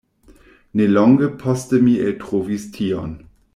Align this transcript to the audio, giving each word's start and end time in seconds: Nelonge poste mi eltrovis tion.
Nelonge 0.77 1.27
poste 1.43 1.77
mi 1.85 1.95
eltrovis 2.07 2.67
tion. 2.79 3.17